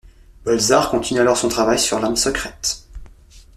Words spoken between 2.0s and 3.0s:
secrète.